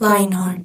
[0.00, 0.64] Lionheart.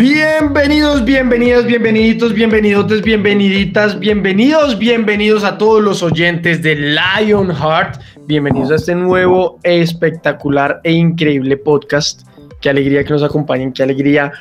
[0.00, 8.00] Bienvenidos, bienvenidos, bienvenidos, bienvenidos, bienveniditas, bienvenidos, bienvenidos a todos los oyentes de Lionheart.
[8.26, 12.22] Bienvenidos a este nuevo, espectacular e increíble podcast.
[12.62, 14.32] Qué alegría que nos acompañen, qué alegría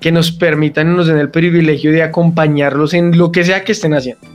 [0.00, 3.70] que nos permitan y nos den el privilegio de acompañarlos en lo que sea que
[3.70, 4.33] estén haciendo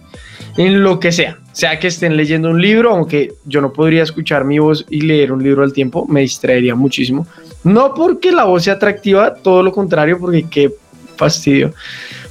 [0.59, 4.43] en lo que sea, sea que estén leyendo un libro, aunque yo no podría escuchar
[4.43, 7.25] mi voz y leer un libro al tiempo, me distraería muchísimo.
[7.63, 10.73] No porque la voz sea atractiva, todo lo contrario, porque qué
[11.15, 11.73] fastidio.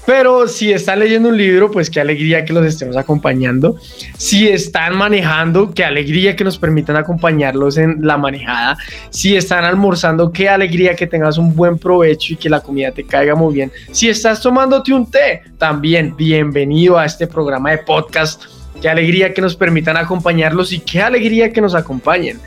[0.08, 3.76] Pero si están leyendo un libro, pues qué alegría que los estemos acompañando.
[4.16, 8.78] Si están manejando, qué alegría que nos permitan acompañarlos en la manejada.
[9.10, 13.04] Si están almorzando, qué alegría que tengas un buen provecho y que la comida te
[13.04, 13.70] caiga muy bien.
[13.92, 18.44] Si estás tomándote un té, también bienvenido a este programa de podcast.
[18.80, 22.40] Qué alegría que nos permitan acompañarlos y qué alegría que nos acompañen.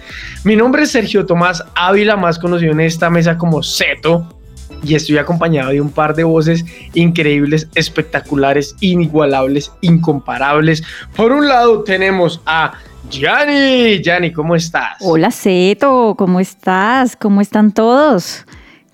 [0.43, 4.40] Mi nombre es Sergio Tomás Ávila, más conocido en esta mesa como Zeto
[4.83, 10.83] y estoy acompañado de un par de voces increíbles, espectaculares, inigualables, incomparables.
[11.15, 12.73] Por un lado tenemos a
[13.09, 14.01] Yanni.
[14.01, 14.97] Yanni, ¿cómo estás?
[15.01, 17.15] Hola, Seto, ¿cómo estás?
[17.15, 18.45] ¿Cómo están todos?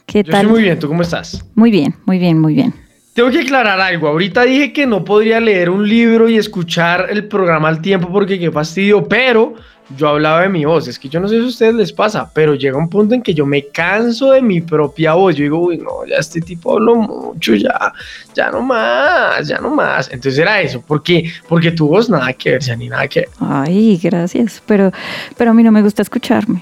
[0.06, 0.42] ¿Qué Yo tal?
[0.42, 1.44] Estoy muy bien, ¿tú cómo estás?
[1.56, 2.74] Muy bien, muy bien, muy bien.
[3.14, 4.08] Tengo que aclarar algo.
[4.08, 8.38] Ahorita dije que no podría leer un libro y escuchar el programa al tiempo porque
[8.38, 9.56] qué fastidio, pero
[9.96, 12.30] yo hablaba de mi voz, es que yo no sé si a ustedes les pasa,
[12.34, 15.36] pero llega un punto en que yo me canso de mi propia voz.
[15.36, 17.94] Yo digo, uy, no, ya este tipo habló mucho, ya,
[18.34, 20.10] ya no más, ya no más.
[20.12, 23.30] Entonces era eso, porque, porque tu voz nada que ver, ya ni nada que ver.
[23.40, 24.92] Ay, gracias, pero,
[25.38, 26.62] pero a mí no me gusta escucharme.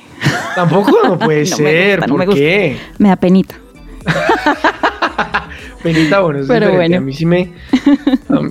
[0.54, 2.78] Tampoco no puede ser, ¿por qué?
[3.00, 3.56] Me da penita.
[5.84, 6.98] penita, bueno, es pero bueno.
[6.98, 7.54] A mí sí me,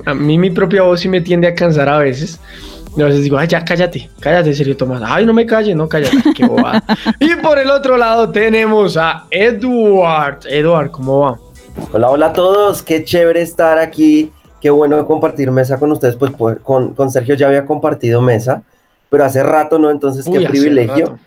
[0.05, 2.41] a mí mi propia voz sí me tiende a cansar a veces.
[2.97, 5.03] Y a veces digo, ay, ya cállate, cállate, serio Tomás.
[5.05, 6.83] Ay, no me calle, no cállate, qué bobada.
[7.19, 10.47] y por el otro lado tenemos a Edward.
[10.47, 11.39] Edward, ¿cómo va?
[11.93, 14.31] Hola, hola a todos, qué chévere estar aquí.
[14.61, 16.15] Qué bueno compartir mesa con ustedes.
[16.15, 18.63] Pues, pues con, con Sergio ya había compartido mesa,
[19.11, 21.19] pero hace rato no, entonces qué privilegio.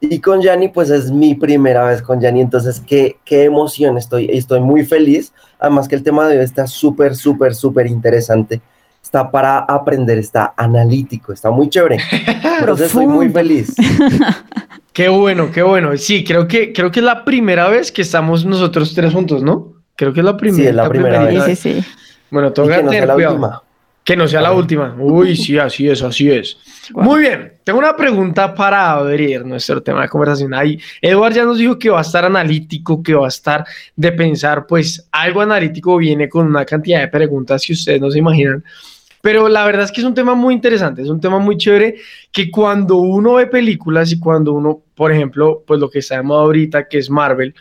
[0.00, 4.28] Y con Yanni, pues es mi primera vez con Yanni, entonces qué, qué emoción, estoy,
[4.30, 5.32] estoy muy feliz.
[5.58, 8.60] Además que el tema de hoy está súper, súper, súper interesante
[9.06, 11.98] está para aprender, está analítico, está muy chévere.
[12.60, 13.74] Entonces estoy muy feliz.
[14.92, 15.94] Qué bueno, qué bueno.
[15.98, 19.74] Sí, creo que, creo que es la primera vez que estamos nosotros tres juntos, ¿no?
[19.94, 20.62] Creo que es la primera.
[20.62, 21.58] Sí, es la, primera, vez.
[21.58, 21.84] Sí, sí,
[22.30, 23.62] Bueno, toca que no sea la última.
[24.02, 24.96] Que no sea la última.
[24.98, 26.56] Uy, sí, así es, así es.
[26.94, 30.54] Muy bien, tengo una pregunta para abrir nuestro tema de conversación.
[30.54, 34.12] Ahí, Eduard ya nos dijo que va a estar analítico, que va a estar de
[34.12, 38.64] pensar, pues algo analítico viene con una cantidad de preguntas que ustedes no se imaginan.
[39.26, 41.96] Pero la verdad es que es un tema muy interesante, es un tema muy chévere
[42.30, 46.22] que cuando uno ve películas y cuando uno, por ejemplo, pues lo que está de
[46.22, 47.52] moda ahorita, que es Marvel,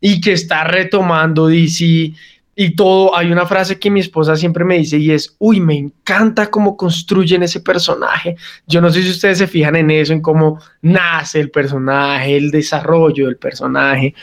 [0.00, 2.12] y que está retomando DC
[2.54, 5.74] y todo, hay una frase que mi esposa siempre me dice y es, uy, me
[5.74, 8.36] encanta cómo construyen ese personaje.
[8.68, 12.52] Yo no sé si ustedes se fijan en eso, en cómo nace el personaje, el
[12.52, 14.14] desarrollo del personaje,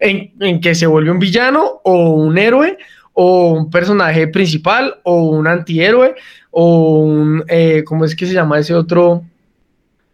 [0.00, 2.78] en, en que se vuelve un villano o un héroe
[3.12, 6.14] o un personaje principal o un antihéroe
[6.50, 9.22] o un, eh, ¿cómo es que se llama ese otro?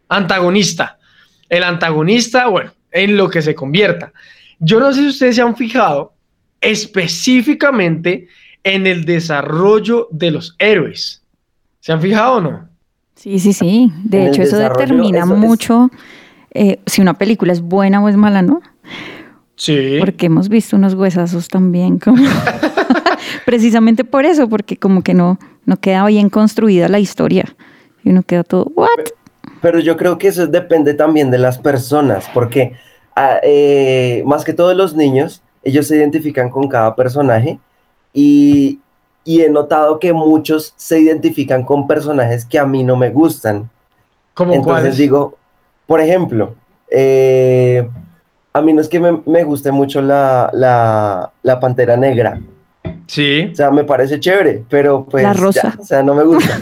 [0.08, 0.98] Antagonista.
[1.48, 4.12] El antagonista, bueno, en lo que se convierta.
[4.58, 6.12] Yo no sé si ustedes se han fijado
[6.60, 8.28] específicamente
[8.64, 11.22] en el desarrollo de los héroes.
[11.80, 12.68] ¿Se han fijado o no?
[13.14, 13.92] Sí, sí, sí.
[14.04, 15.90] De hecho, eso determina mucho
[16.52, 18.60] eh, si una película es buena o es mala, ¿no?
[19.58, 19.96] Sí.
[19.98, 21.98] Porque hemos visto unos huesazos también.
[21.98, 22.22] Como...
[23.44, 27.44] Precisamente por eso, porque como que no, no queda bien construida la historia.
[28.04, 28.88] Y uno queda todo, ¿what?
[29.60, 32.74] Pero yo creo que eso depende también de las personas, porque
[33.16, 37.58] ah, eh, más que todos los niños, ellos se identifican con cada personaje
[38.12, 38.78] y,
[39.24, 43.68] y he notado que muchos se identifican con personajes que a mí no me gustan.
[44.34, 45.36] ¿Cómo Entonces digo,
[45.86, 46.54] por ejemplo,
[46.90, 47.88] eh,
[48.52, 50.50] a mí no es que me, guste mucho la,
[51.42, 52.40] la, pantera negra.
[53.06, 53.48] Sí.
[53.52, 55.22] O sea, me parece chévere, pero pues.
[55.22, 55.76] La rosa.
[55.78, 56.58] o sea, no me gusta.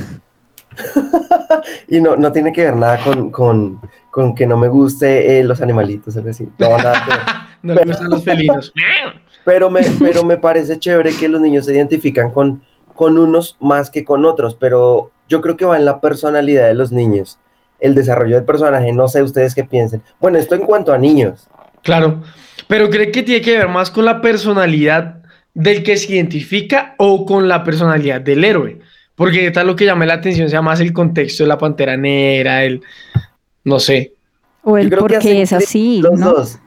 [1.89, 5.61] y no, no tiene que ver nada con, con que no me guste eh, los
[5.61, 8.73] animalitos, es decir, no, nada no le gustan los felinos.
[9.45, 12.63] pero, me, pero me parece chévere que los niños se identifican con,
[12.95, 16.75] con unos más que con otros, pero yo creo que va en la personalidad de
[16.75, 17.39] los niños,
[17.79, 20.03] el desarrollo del personaje, no sé ustedes qué piensen.
[20.19, 21.49] Bueno, esto en cuanto a niños.
[21.87, 22.21] Claro,
[22.67, 25.23] pero ¿cree que tiene que ver más con la personalidad
[25.55, 28.81] del que se identifica o con la personalidad del héroe?
[29.15, 32.65] Porque tal lo que llame la atención sea más el contexto de la pantera negra,
[32.65, 32.83] el
[33.63, 34.15] no sé.
[34.65, 36.01] O el por qué es así.
[36.03, 36.59] Los dos.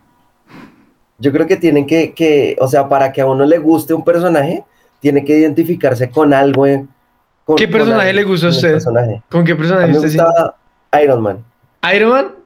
[1.17, 4.05] Yo creo que tienen que, que, o sea, para que a uno le guste un
[4.05, 4.63] personaje,
[5.01, 6.65] tiene que identificarse con algo.
[7.57, 8.79] ¿Qué personaje le gusta a usted?
[9.27, 10.23] ¿Con qué personaje usted
[11.03, 11.43] Iron Man.
[11.93, 12.38] ¿Iron Man?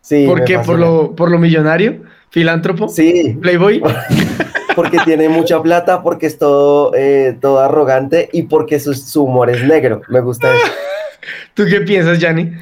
[0.00, 0.26] Sí.
[0.26, 0.58] ¿Por qué?
[0.58, 2.02] ¿Por lo, ¿Por lo millonario?
[2.30, 2.88] ¿Filántropo?
[2.88, 3.36] Sí.
[3.40, 3.82] ¿Playboy?
[4.74, 9.50] porque tiene mucha plata, porque es todo, eh, todo arrogante y porque su, su, humor
[9.50, 10.02] es negro.
[10.08, 10.66] Me gusta eso.
[11.54, 12.52] ¿Tú qué piensas, Yanni?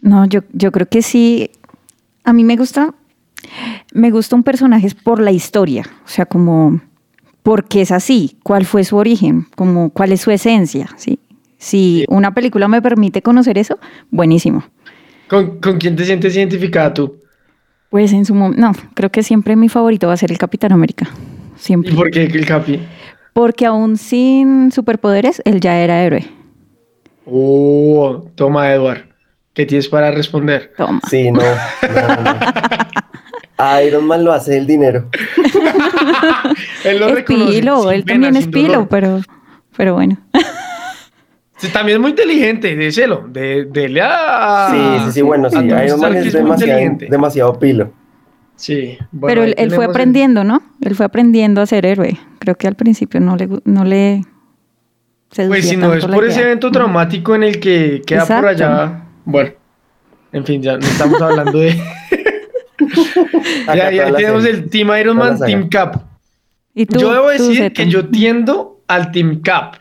[0.00, 1.50] No, yo, yo creo que sí.
[2.24, 2.92] A mí me gusta,
[3.92, 6.80] me gusta un personaje por la historia, o sea, como
[7.44, 11.20] porque es así, cuál fue su origen, como cuál es su esencia, ¿sí?
[11.58, 13.78] Si una película me permite conocer eso,
[14.10, 14.64] buenísimo.
[15.28, 17.22] ¿Con, quién te sientes identificada tú?
[17.90, 20.72] Pues en su momento, no, creo que siempre mi favorito va a ser el Capitán
[20.72, 21.08] América.
[21.56, 21.92] Siempre.
[21.92, 22.80] ¿Y por qué el Capi?
[23.32, 26.26] Porque aún sin superpoderes, él ya era héroe.
[27.24, 29.04] Oh, toma, Edward.
[29.52, 30.72] ¿Qué tienes para responder?
[30.76, 31.00] Toma.
[31.08, 31.40] Sí, no.
[33.82, 35.08] Iron Man lo hace el dinero.
[36.84, 39.20] él lo es pilo, él también es pilo, pero,
[39.76, 40.18] pero bueno.
[41.72, 46.32] También es muy inteligente, díselo, de, de Sí, sí, sí, bueno, sí, Iron Man es,
[47.10, 47.92] demasiado, pilo.
[48.56, 50.62] Sí, bueno, Pero él, fue aprendiendo, ¿no?
[50.80, 52.18] Él fue aprendiendo a ser héroe.
[52.38, 53.48] Creo que al principio no le...
[53.64, 54.22] No le
[55.34, 59.02] pues si no es por ese evento traumático en el que queda por allá...
[59.24, 59.50] Bueno,
[60.32, 61.74] en fin, ya no estamos hablando de...
[63.74, 66.02] ya, ya tenemos el Team Iron Man, Team Cap.
[66.74, 69.76] ¿Y yo debo decir que yo tiendo al Team Cap,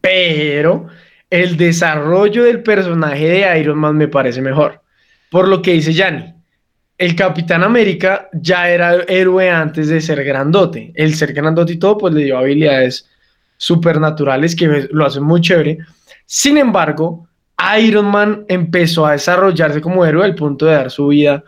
[0.00, 0.86] pero
[1.30, 4.82] el desarrollo del personaje de Iron Man me parece mejor.
[5.30, 6.34] Por lo que dice Yanni,
[6.96, 10.92] el Capitán América ya era héroe antes de ser grandote.
[10.94, 13.08] El ser grandote y todo, pues le dio habilidades
[13.56, 15.78] supernaturales que lo hacen muy chévere.
[16.24, 17.28] Sin embargo,
[17.78, 21.44] Iron Man empezó a desarrollarse como héroe al punto de dar su vida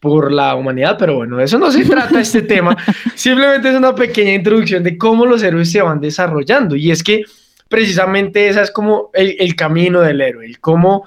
[0.00, 2.76] por la humanidad, pero bueno, de eso no se trata este tema,
[3.14, 7.24] simplemente es una pequeña introducción de cómo los héroes se van desarrollando y es que
[7.68, 11.04] precisamente esa es como el, camino del héroe, el cómo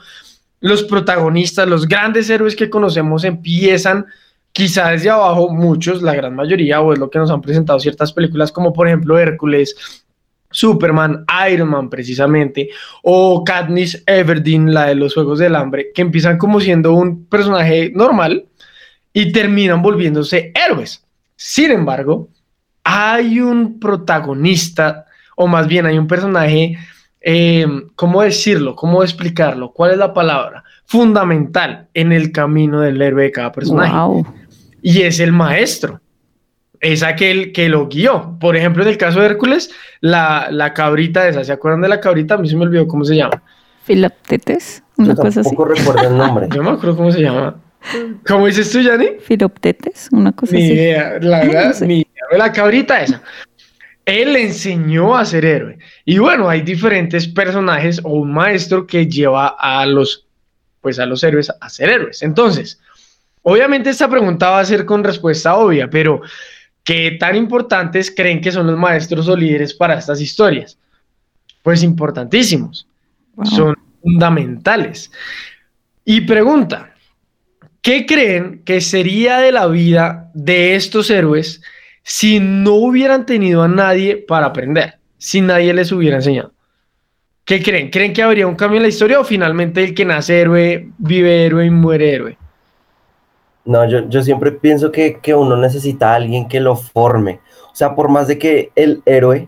[0.59, 4.05] los protagonistas, los grandes héroes que conocemos empiezan
[4.51, 8.11] quizá desde abajo, muchos, la gran mayoría, o es lo que nos han presentado ciertas
[8.11, 10.03] películas como por ejemplo Hércules,
[10.51, 12.69] Superman, Iron Man precisamente,
[13.03, 17.91] o Katniss Everdeen, la de los Juegos del Hambre, que empiezan como siendo un personaje
[17.93, 18.45] normal
[19.13, 21.05] y terminan volviéndose héroes.
[21.35, 22.29] Sin embargo,
[22.83, 25.05] hay un protagonista
[25.41, 26.77] o más bien hay un personaje,
[27.21, 27.65] eh,
[27.95, 28.75] ¿cómo decirlo?
[28.75, 29.71] ¿Cómo explicarlo?
[29.71, 30.65] ¿Cuál es la palabra?
[30.85, 33.95] Fundamental en el camino del héroe de cada personaje.
[34.81, 36.01] Y es el maestro.
[36.81, 38.35] Es aquel que lo guió.
[38.37, 39.71] Por ejemplo, en el caso de Hércules,
[40.01, 42.35] la, la cabrita esa, ¿se acuerdan de la cabrita?
[42.35, 43.41] A mí se me olvidó cómo se llama.
[43.85, 45.51] Filoptetes, una Yo cosa así.
[45.51, 46.49] recuerdo el nombre.
[46.53, 47.55] Yo me acuerdo cómo se llama.
[48.27, 49.11] ¿Cómo dices tú, Yanni?
[49.21, 50.73] Filoptetes, una cosa ni así.
[50.73, 52.37] Idea, la verdad, ni idea.
[52.37, 53.21] La cabrita esa
[54.09, 55.77] él le enseñó a ser héroe.
[56.05, 60.25] Y bueno, hay diferentes personajes o un maestro que lleva a los,
[60.81, 62.21] pues a los héroes a ser héroes.
[62.23, 62.79] Entonces,
[63.43, 66.21] obviamente esta pregunta va a ser con respuesta obvia, pero
[66.83, 70.77] ¿qué tan importantes creen que son los maestros o líderes para estas historias?
[71.61, 72.87] Pues importantísimos.
[73.43, 75.11] Son fundamentales.
[76.03, 76.93] Y pregunta,
[77.81, 81.61] ¿qué creen que sería de la vida de estos héroes?
[82.09, 86.53] Si no hubieran tenido a nadie para aprender, si nadie les hubiera enseñado?
[87.45, 87.91] ¿Qué creen?
[87.91, 91.45] ¿Creen que habría un cambio en la historia o finalmente el que nace héroe vive
[91.45, 92.37] héroe y muere héroe?
[93.63, 97.41] No, yo, siempre pienso que, uno necesita a alguien que lo forme.
[97.71, 99.47] O sea, por más de que el héroe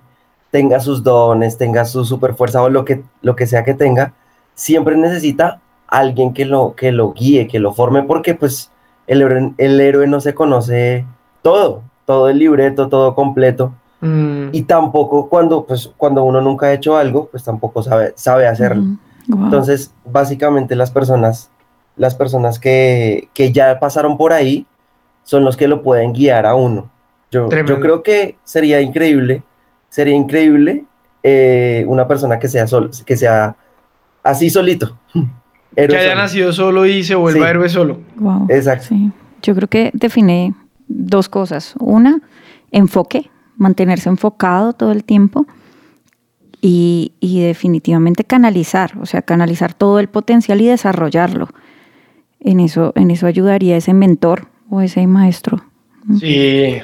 [0.51, 4.13] tenga sus dones, tenga su super fuerza o lo que, lo que sea que tenga,
[4.53, 8.71] siempre necesita alguien que lo, que lo guíe, que lo forme, porque pues
[9.07, 11.07] el el héroe no se conoce
[11.41, 13.73] todo todo el libreto, todo completo.
[14.01, 14.49] Mm.
[14.51, 18.81] Y tampoco cuando, pues, cuando uno nunca ha hecho algo, pues tampoco sabe, sabe hacerlo.
[19.27, 21.49] Mm, Entonces, básicamente las personas,
[21.95, 24.65] las personas que, que, ya pasaron por ahí
[25.23, 26.91] son los que lo pueden guiar a uno.
[27.31, 29.41] Yo, yo creo que sería increíble,
[29.87, 30.83] sería increíble
[31.23, 33.55] eh, una persona que sea, sol, que sea
[34.21, 34.97] así solito.
[35.73, 37.99] que haya nacido solo y se vuelva héroe solo.
[38.17, 38.47] Wow.
[38.49, 38.87] Exacto.
[38.89, 39.11] Sí.
[39.41, 40.53] Yo creo que define
[40.93, 41.73] dos cosas.
[41.79, 42.21] Una,
[42.71, 45.45] enfoque, mantenerse enfocado todo el tiempo.
[46.63, 51.49] Y, definitivamente canalizar, o sea, canalizar todo el potencial y desarrollarlo.
[52.39, 55.63] En eso, en eso ayudaría ese mentor o ese maestro.
[56.19, 56.79] Sí,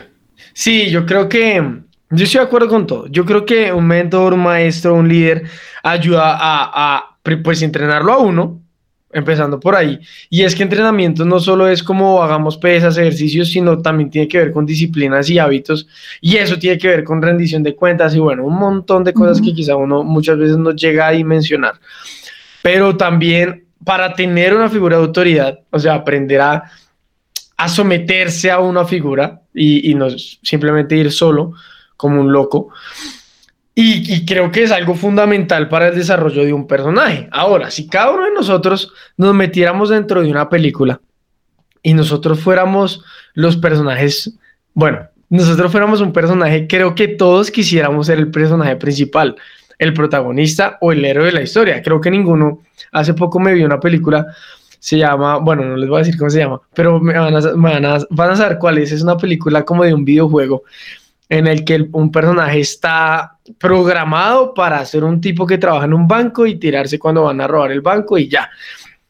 [0.54, 1.62] sí, yo creo que
[2.10, 3.06] yo estoy de acuerdo con todo.
[3.08, 5.44] Yo creo que un mentor, un maestro, un líder
[5.84, 8.62] ayuda a, a pues entrenarlo a uno,
[9.20, 10.00] empezando por ahí.
[10.30, 14.38] Y es que entrenamiento no solo es como hagamos pesas, ejercicios, sino también tiene que
[14.38, 15.88] ver con disciplinas y hábitos.
[16.22, 19.42] Y eso tiene que ver con rendición de cuentas y bueno, un montón de cosas
[19.42, 21.76] que quizá uno muchas veces no llega a dimensionar.
[22.62, 26.64] Pero también para tener una figura de autoridad, o sea, aprender a,
[27.56, 31.54] a someterse a una figura y, y no simplemente ir solo
[31.96, 32.70] como un loco.
[33.80, 37.30] Y, creo que es algo fundamental para el desarrollo de un personaje.
[37.32, 41.00] Ahora, si cada uno de nosotros nos metiéramos dentro de una película
[41.84, 43.04] y nosotros fuéramos
[43.36, 44.34] los personajes,
[44.74, 49.36] bueno, nosotros fuéramos un personaje, creo que todos quisiéramos ser el personaje principal,
[49.78, 51.84] el protagonista o el héroe de la historia.
[51.84, 52.64] Creo que ninguno.
[52.92, 54.26] Hace poco me vi una película,
[54.80, 58.36] se llama, bueno, no les voy a decir cómo se llama, pero me van a,
[58.36, 58.92] saber cuál es.
[58.92, 60.64] Es una película como de un videojuego
[61.30, 66.08] en el que un personaje está programado para ser un tipo que trabaja en un
[66.08, 68.50] banco y tirarse cuando van a robar el banco y ya.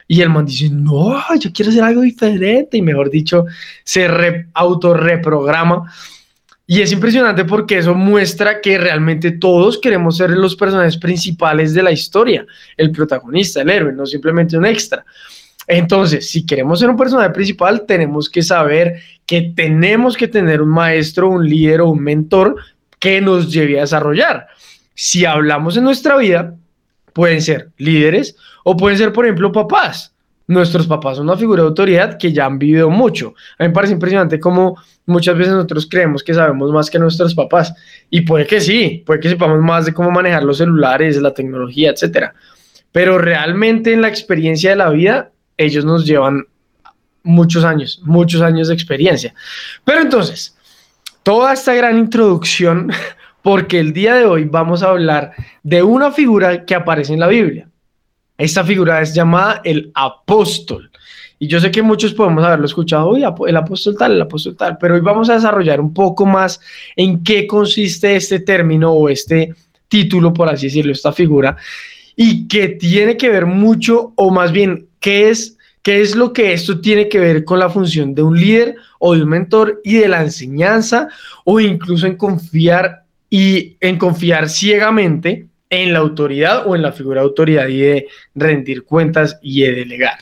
[0.07, 3.45] Y el man dice, no, yo quiero hacer algo diferente y mejor dicho,
[3.83, 5.91] se re, autorreprograma.
[6.65, 11.83] Y es impresionante porque eso muestra que realmente todos queremos ser los personajes principales de
[11.83, 12.45] la historia,
[12.75, 15.05] el protagonista, el héroe, no simplemente un extra.
[15.67, 20.69] Entonces, si queremos ser un personaje principal, tenemos que saber que tenemos que tener un
[20.69, 22.55] maestro, un líder o un mentor
[22.99, 24.47] que nos lleve a desarrollar.
[24.95, 26.55] Si hablamos en nuestra vida,
[27.13, 30.13] pueden ser líderes o pueden ser, por ejemplo, papás.
[30.47, 33.35] Nuestros papás son una figura de autoridad que ya han vivido mucho.
[33.59, 37.35] A mí me parece impresionante cómo muchas veces nosotros creemos que sabemos más que nuestros
[37.35, 37.73] papás.
[38.09, 41.91] Y puede que sí, puede que sepamos más de cómo manejar los celulares, la tecnología,
[41.91, 42.33] etcétera.
[42.93, 46.45] Pero realmente en la experiencia de la vida, ellos nos llevan
[47.23, 49.33] muchos años, muchos años de experiencia.
[49.83, 50.55] Pero entonces,
[51.23, 52.91] toda esta gran introducción,
[53.41, 55.33] porque el día de hoy vamos a hablar
[55.63, 57.67] de una figura que aparece en la Biblia.
[58.37, 60.91] Esta figura es llamada el apóstol.
[61.39, 64.77] Y yo sé que muchos podemos haberlo escuchado, hoy el apóstol tal, el apóstol tal,
[64.79, 66.59] pero hoy vamos a desarrollar un poco más
[66.95, 69.53] en qué consiste este término o este
[69.87, 71.55] título, por así decirlo, esta figura,
[72.15, 76.51] y que tiene que ver mucho, o más bien, qué es ¿Qué es lo que
[76.51, 79.95] esto tiene que ver con la función de un líder o de un mentor y
[79.95, 81.07] de la enseñanza
[81.45, 87.21] o incluso en confiar y en confiar ciegamente en la autoridad o en la figura
[87.21, 90.17] de autoridad y de rendir cuentas y de delegar?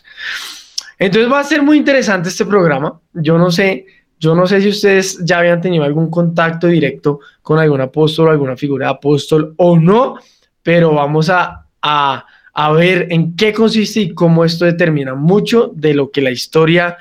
[1.00, 3.00] Entonces va a ser muy interesante este programa.
[3.14, 3.88] Yo no sé,
[4.20, 8.30] yo no sé si ustedes ya habían tenido algún contacto directo con algún apóstol o
[8.30, 10.20] alguna figura de apóstol o no,
[10.62, 12.24] pero vamos a, a
[12.58, 16.98] a ver en qué consiste y cómo esto determina mucho de lo que la historia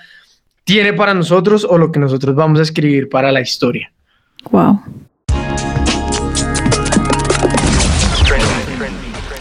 [0.64, 3.92] tiene para nosotros o lo que nosotros vamos a escribir para la historia.
[4.50, 4.80] Wow.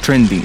[0.01, 0.43] Trending.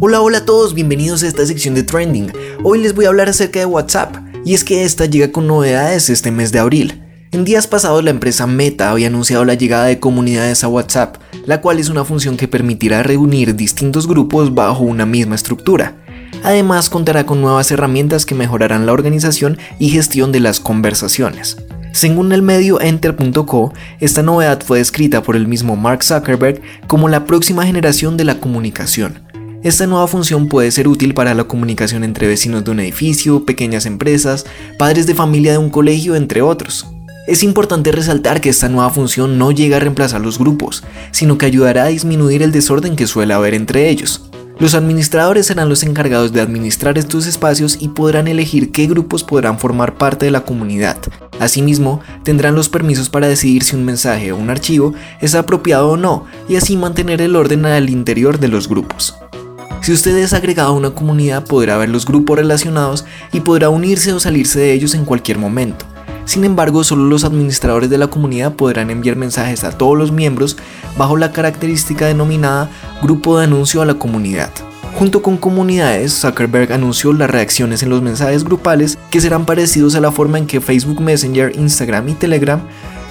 [0.00, 2.32] Hola, hola a todos, bienvenidos a esta sección de Trending.
[2.62, 6.08] Hoy les voy a hablar acerca de WhatsApp, y es que esta llega con novedades
[6.08, 7.03] este mes de abril.
[7.34, 11.60] En días pasados la empresa Meta había anunciado la llegada de comunidades a WhatsApp, la
[11.60, 15.96] cual es una función que permitirá reunir distintos grupos bajo una misma estructura.
[16.44, 21.56] Además contará con nuevas herramientas que mejorarán la organización y gestión de las conversaciones.
[21.90, 27.24] Según el medio Enter.co, esta novedad fue descrita por el mismo Mark Zuckerberg como la
[27.24, 29.24] próxima generación de la comunicación.
[29.64, 33.86] Esta nueva función puede ser útil para la comunicación entre vecinos de un edificio, pequeñas
[33.86, 34.46] empresas,
[34.78, 36.93] padres de familia de un colegio, entre otros.
[37.26, 41.46] Es importante resaltar que esta nueva función no llega a reemplazar los grupos, sino que
[41.46, 44.28] ayudará a disminuir el desorden que suele haber entre ellos.
[44.58, 49.58] Los administradores serán los encargados de administrar estos espacios y podrán elegir qué grupos podrán
[49.58, 50.98] formar parte de la comunidad.
[51.40, 55.96] Asimismo, tendrán los permisos para decidir si un mensaje o un archivo es apropiado o
[55.96, 59.14] no, y así mantener el orden al interior de los grupos.
[59.80, 64.12] Si usted es agregado a una comunidad podrá ver los grupos relacionados y podrá unirse
[64.12, 65.86] o salirse de ellos en cualquier momento.
[66.24, 70.56] Sin embargo, solo los administradores de la comunidad podrán enviar mensajes a todos los miembros
[70.96, 72.70] bajo la característica denominada
[73.02, 74.50] grupo de anuncio a la comunidad.
[74.98, 80.00] Junto con comunidades, Zuckerberg anunció las reacciones en los mensajes grupales que serán parecidos a
[80.00, 82.60] la forma en que Facebook Messenger, Instagram y Telegram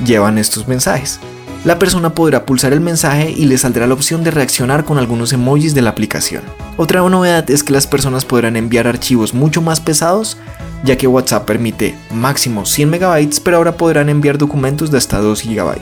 [0.03, 1.20] llevan estos mensajes.
[1.65, 5.32] La persona podrá pulsar el mensaje y le saldrá la opción de reaccionar con algunos
[5.34, 6.43] emojis de la aplicación.
[6.75, 10.38] Otra novedad es que las personas podrán enviar archivos mucho más pesados,
[10.84, 15.44] ya que WhatsApp permite máximo 100 MB, pero ahora podrán enviar documentos de hasta 2
[15.44, 15.78] GB.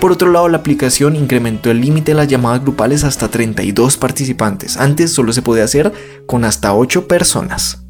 [0.00, 4.76] Por otro lado, la aplicación incrementó el límite de las llamadas grupales hasta 32 participantes.
[4.76, 5.92] Antes solo se podía hacer
[6.26, 7.84] con hasta 8 personas.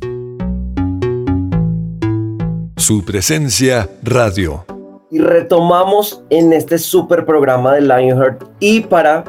[2.77, 4.65] Su presencia radio
[5.13, 9.25] y retomamos en este super programa de Lionheart y para,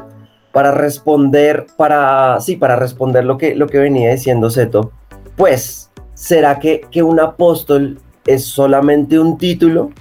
[0.53, 4.93] para responder, para, sí, para responder lo que, lo que venía diciendo Seto,
[5.35, 5.91] pues,
[6.23, 9.91] ¿será que, que un apóstol es solamente un título?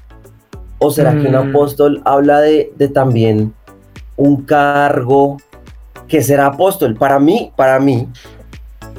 [0.78, 1.48] ¿O será que un mm.
[1.50, 3.52] apóstol habla de, de también
[4.16, 5.38] un cargo
[6.06, 6.94] que será apóstol?
[6.94, 8.08] Para mí, para mí,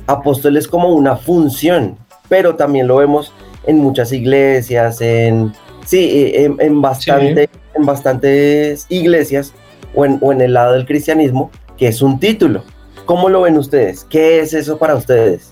[0.06, 1.96] apóstol es como una función,
[2.28, 3.32] pero también lo vemos
[3.66, 5.54] en muchas iglesias, en,
[5.86, 9.54] Sí, en, bastante, en bastantes iglesias
[9.96, 12.64] o en, o en el lado del cristianismo, que es un título.
[13.06, 14.06] ¿Cómo lo ven ustedes?
[14.06, 15.52] ¿Qué es eso para ustedes?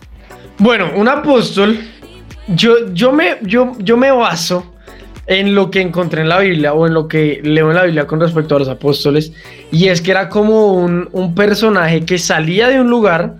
[0.61, 1.75] Bueno, un apóstol,
[2.49, 4.75] yo, yo, me, yo, yo me baso
[5.25, 8.05] en lo que encontré en la Biblia o en lo que leo en la Biblia
[8.05, 9.33] con respecto a los apóstoles,
[9.71, 13.37] y es que era como un, un personaje que salía de un lugar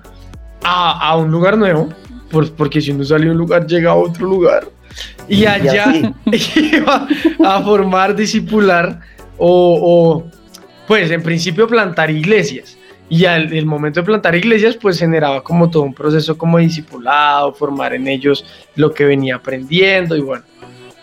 [0.64, 1.90] a, a un lugar nuevo,
[2.58, 4.68] porque si uno sale de un lugar llega a otro lugar,
[5.30, 5.94] y allá
[6.56, 7.08] iba
[7.46, 9.00] a formar, discipular
[9.38, 10.24] o,
[10.88, 12.78] pues en principio plantar iglesias.
[13.12, 17.54] Y al el momento de plantar iglesias, pues generaba como todo un proceso como discipulado,
[17.54, 18.44] formar en ellos
[18.76, 20.44] lo que venía aprendiendo y bueno,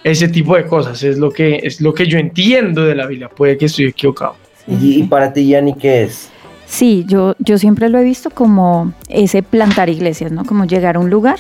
[0.03, 3.29] ese tipo de cosas es lo que, es lo que yo entiendo de la Biblia.
[3.29, 4.37] Puede que estoy equivocado.
[4.67, 6.31] ¿Y, para ti, Yanni, qué es?
[6.67, 10.45] Sí, yo, yo siempre lo he visto como ese plantar iglesias, ¿no?
[10.45, 11.39] Como llegar a un lugar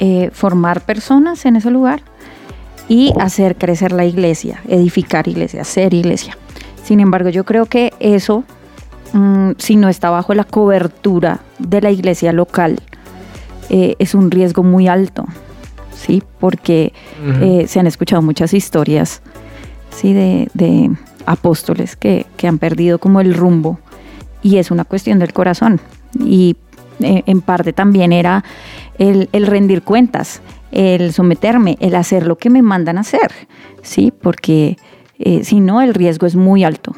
[0.00, 2.02] eh, formar personas en ese lugar
[2.88, 6.36] y hacer crecer la iglesia, edificar iglesia, hacer iglesia.
[6.82, 8.44] Sin embargo, yo creo que eso,
[9.14, 12.80] mm, si no está bajo la cobertura de la iglesia local,
[13.70, 15.24] eh, es un riesgo muy alto,
[15.94, 16.22] ¿sí?
[16.38, 16.92] Porque
[17.40, 19.22] eh, se han escuchado muchas historias,
[19.90, 20.12] ¿sí?
[20.12, 20.90] De,
[21.26, 23.78] apóstoles que, que, han perdido como el rumbo
[24.42, 25.80] y es una cuestión del corazón.
[26.20, 26.58] Y
[27.00, 28.44] en parte también era
[28.98, 30.40] el, rendir cuentas,
[30.72, 33.32] el someterme, el hacer lo que me mandan hacer,
[33.82, 34.12] ¿sí?
[34.12, 34.76] Porque
[35.18, 36.94] eh, si no, el riesgo es muy alto.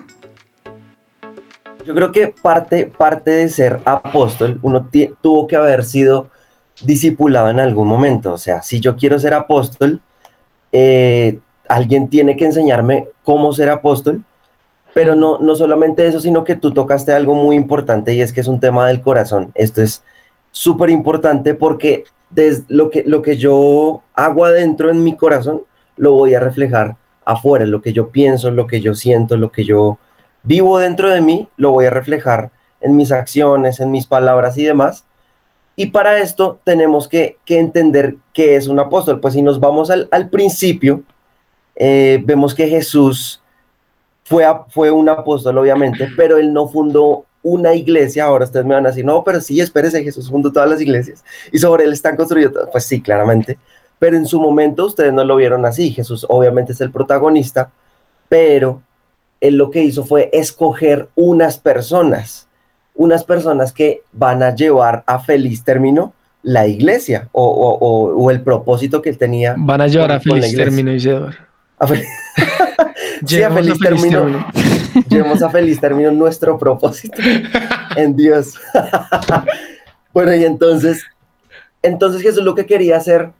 [1.87, 4.89] Yo creo que parte, parte de ser apóstol, uno
[5.21, 6.31] tuvo que haber sido
[6.83, 8.33] discipulado en algún momento.
[8.33, 10.01] O sea, si yo quiero ser apóstol,
[10.73, 14.25] eh, alguien tiene que enseñarme cómo ser apóstol,
[14.95, 18.41] pero no, no solamente eso, sino que tú tocaste algo muy importante y es que
[18.41, 19.53] es un tema del corazón.
[19.55, 20.03] Esto es
[20.51, 25.63] súper importante porque desde lo que, lo que yo hago adentro en mi corazón,
[25.97, 29.65] lo voy a reflejar afuera, lo que yo pienso, lo que yo siento, lo que
[29.65, 29.99] yo
[30.47, 34.65] vivo dentro de mí, lo voy a reflejar en mis acciones, en mis palabras y
[34.65, 35.05] demás.
[35.75, 39.21] Y para esto tenemos que, entender qué es un apóstol.
[39.21, 41.03] Pues si nos vamos al, principio,
[41.75, 43.43] eh, vemos que Jesús
[44.25, 48.87] fue, fue un apóstol, obviamente, pero él no fundó una iglesia, ahora ustedes me van
[48.87, 52.17] a decir, no, pero sí, espérese, Jesús fundó todas las iglesias y sobre él están
[52.17, 53.57] construidas, pues sí, claramente,
[54.01, 57.71] pero en su momento ustedes no lo vieron así, Jesús obviamente es el protagonista,
[58.29, 58.83] pero
[59.41, 62.49] él lo que hizo fue escoger unas personas,
[62.95, 69.11] unas personas que van a llevar a feliz término la iglesia o, el propósito que
[69.11, 69.55] él tenía.
[69.59, 71.33] Van a llevar a feliz término, Isidoro.
[71.79, 71.87] A
[73.27, 74.47] sí, a feliz, término.
[75.09, 77.21] Llevemos a feliz término nuestro propósito
[77.97, 78.55] en Dios.
[80.15, 81.05] bueno, y entonces,
[81.83, 83.31] entonces Jesús lo que quería hacer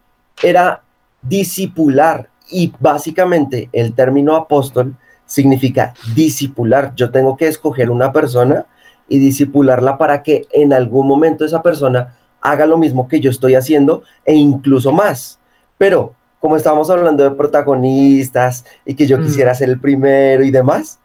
[0.43, 0.83] era
[1.23, 6.95] discipular y básicamente el término apóstol significa discipular.
[6.95, 8.67] Yo tengo que escoger una persona
[9.09, 13.55] y discipularla para que en algún momento esa persona haga lo mismo que yo estoy
[13.55, 15.39] haciendo e incluso más.
[15.79, 19.23] Pero como estábamos hablando de protagonistas y que yo mm.
[19.25, 20.99] quisiera ser el primero y demás,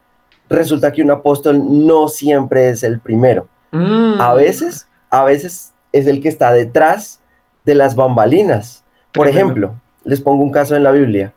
[0.49, 3.47] resulta que un apóstol no siempre es el primero.
[3.71, 4.19] Mm.
[4.19, 7.19] A veces, a veces es el que está detrás
[7.65, 8.83] de las bambalinas.
[9.11, 11.33] Por ejemplo, les pongo un caso en la Biblia.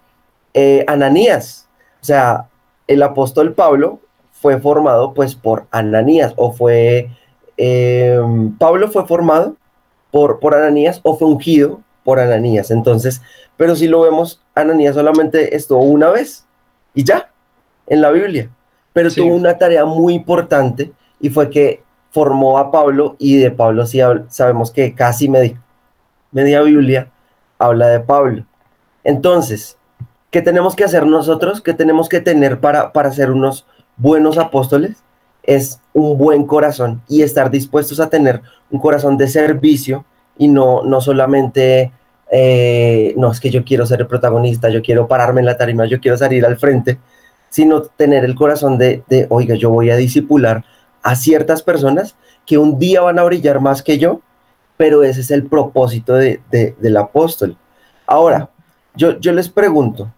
[0.52, 1.68] Eh, Ananías,
[2.00, 2.48] o sea,
[2.86, 4.00] el apóstol Pablo
[4.32, 7.10] fue formado pues por Ananías o fue,
[7.56, 8.20] eh,
[8.58, 9.56] Pablo fue formado
[10.10, 12.70] por, por Ananías o fue ungido por Ananías.
[12.70, 13.22] Entonces,
[13.56, 16.46] pero si lo vemos, Ananías solamente estuvo una vez
[16.94, 17.30] y ya,
[17.86, 18.50] en la Biblia
[18.94, 23.84] pero tuvo una tarea muy importante y fue que formó a Pablo y de Pablo
[23.86, 25.60] sí sabemos que casi media,
[26.30, 27.10] media Biblia
[27.58, 28.46] habla de Pablo.
[29.02, 29.76] Entonces,
[30.34, 31.62] ¿qué tenemos que hacer nosotros?
[31.62, 33.66] ¿Qué tenemos que tener para, para ser unos
[33.96, 35.04] buenos apóstoles
[35.44, 40.04] es un buen corazón y estar dispuestos a tener un corazón de servicio
[40.36, 41.92] y no, no solamente,
[42.32, 45.84] eh, no es que yo quiero ser el protagonista, yo quiero pararme en la tarima,
[45.86, 46.98] yo quiero salir al frente,
[47.48, 50.64] sino tener el corazón de, de oiga, yo voy a disipular
[51.04, 54.20] a ciertas personas que un día van a brillar más que yo,
[54.76, 57.56] pero ese es el propósito de, del apóstol.
[58.04, 58.50] Ahora,
[58.96, 60.10] yo, yo les pregunto,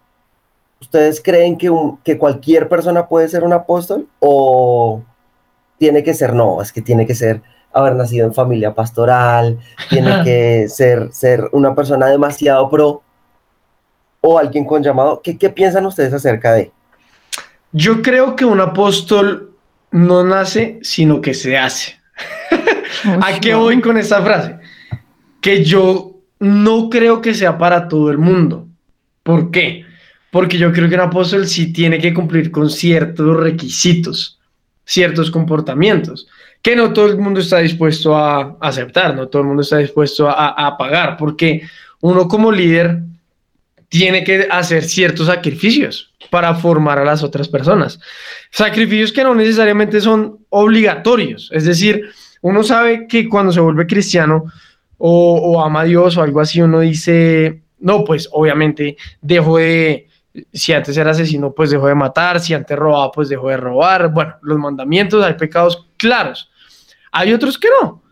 [0.81, 1.71] ¿ustedes creen que,
[2.03, 5.03] que cualquier persona puede ser un apóstol o
[5.77, 7.41] tiene que ser, no, es que tiene que ser
[7.73, 9.59] haber nacido en familia pastoral,
[9.89, 13.03] tiene que ser, ser una persona demasiado pro
[14.21, 15.21] o alguien con llamado.
[15.21, 16.71] ¿Qué, ¿Qué piensan ustedes acerca de?
[17.71, 19.55] Yo creo que un apóstol
[19.91, 21.99] no nace, sino que se hace.
[23.21, 24.57] ¿A qué voy con esta frase?
[25.41, 28.67] Que yo no creo que sea para todo el mundo.
[29.23, 29.85] ¿Por qué?
[30.37, 34.39] Porque yo creo que un apóstol sí tiene que cumplir con ciertos requisitos,
[34.85, 36.27] ciertos comportamientos,
[36.61, 40.29] que no todo el mundo está dispuesto a aceptar, no todo el mundo está dispuesto
[40.29, 41.63] a, a pagar, porque
[42.01, 42.99] uno como líder
[43.89, 47.99] tiene que hacer ciertos sacrificios para formar a las otras personas.
[48.51, 51.49] Sacrificios que no necesariamente son obligatorios.
[51.51, 52.11] Es decir,
[52.43, 54.43] uno sabe que cuando se vuelve cristiano
[54.99, 60.06] o, ama a Dios o algo así, uno dice, no, pues obviamente dejo de,
[60.53, 64.11] si antes era asesino, pues dejo de matar, si antes robaba, pues dejo de robar.
[64.11, 66.49] Bueno, los mandamientos, hay pecados claros.
[67.11, 68.03] Hay otros que no.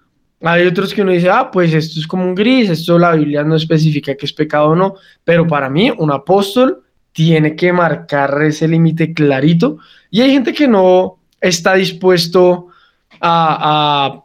[0.42, 3.44] Hay otros que uno dice, ah, pues esto es como un gris, esto la Biblia
[3.44, 6.84] no especifica que es pecado o no, pero para mí un apóstol
[7.14, 9.78] tiene que marcar ese límite clarito
[10.12, 12.68] y hay gente que no está dispuesto
[13.22, 14.22] a,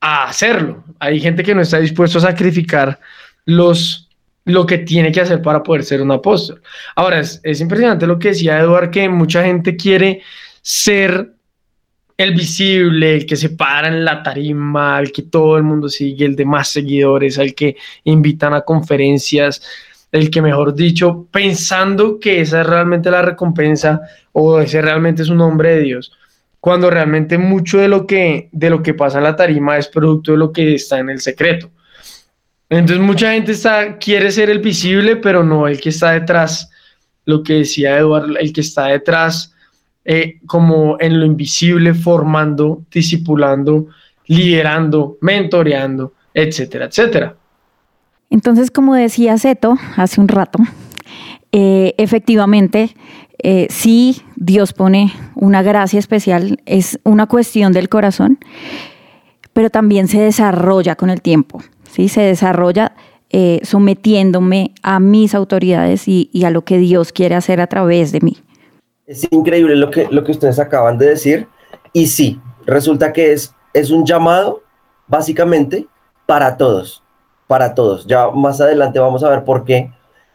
[0.00, 3.00] hacerlo, hay gente que no está dispuesto a sacrificar
[3.46, 4.07] los,
[4.48, 6.60] lo que tiene que hacer para poder ser un apóstol.
[6.96, 10.22] Ahora, es, es impresionante lo que decía Eduard, que mucha gente quiere
[10.62, 11.34] ser
[12.16, 16.24] el visible, el que se para en la tarima, el que todo el mundo sigue,
[16.24, 19.62] el de más seguidores, el que invitan a conferencias,
[20.10, 24.00] el que, mejor dicho, pensando que esa es realmente la recompensa
[24.32, 26.12] o ese realmente es un hombre de Dios,
[26.58, 30.32] cuando realmente mucho de lo que, de lo que pasa en la tarima es producto
[30.32, 31.70] de lo que está en el secreto.
[32.70, 36.70] Entonces mucha gente está, quiere ser el visible, pero no el que está detrás,
[37.24, 39.54] lo que decía Eduardo, el que está detrás
[40.04, 43.88] eh, como en lo invisible, formando, discipulando,
[44.26, 47.36] liderando, mentoreando, etcétera, etcétera.
[48.30, 50.58] Entonces, como decía Zeto hace un rato,
[51.52, 52.94] eh, efectivamente,
[53.42, 58.38] eh, sí, Dios pone una gracia especial, es una cuestión del corazón,
[59.52, 62.08] pero también se desarrolla con el tiempo, ¿sí?
[62.08, 62.94] Se desarrolla
[63.62, 68.38] sometiéndome a mis autoridades y, a lo que Dios quiere hacer a través de mí.
[69.06, 71.46] Es increíble lo que, lo que ustedes acaban de decir.
[71.92, 74.62] Y sí, resulta que es, es un llamado
[75.06, 75.86] básicamente
[76.26, 77.02] para todos,
[77.46, 78.06] para todos.
[78.06, 79.90] Ya más adelante vamos a ver por qué.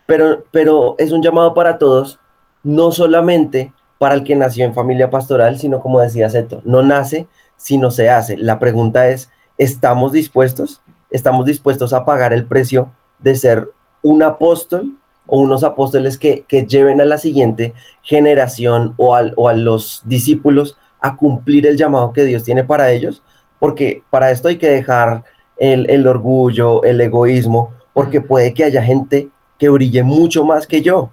[0.06, 2.20] Pero, pero es un llamado para todos,
[2.64, 7.28] no solamente para el que nació en familia pastoral, sino como decía Zeto, no nace,
[7.56, 8.36] sino se hace.
[8.36, 10.82] La pregunta es, ¿estamos dispuestos?
[11.14, 13.70] ¿Estamos dispuestos a pagar el precio de ser
[14.02, 14.98] un apóstol
[15.28, 21.16] o unos apóstoles que, lleven a la siguiente generación o, o a los discípulos a
[21.16, 23.22] cumplir el llamado que Dios tiene para ellos,
[23.60, 25.24] porque para esto hay que dejar
[25.58, 30.82] el, el, orgullo, el egoísmo, porque puede que haya gente que brille mucho más que
[30.82, 31.12] yo.